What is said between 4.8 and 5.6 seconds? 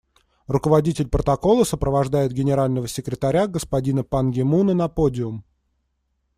подиум.